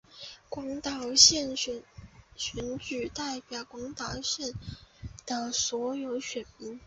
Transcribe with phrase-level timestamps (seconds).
[0.49, 1.83] 广岛县选
[2.35, 4.51] 举区代表广岛县
[5.27, 6.79] 的所有选民。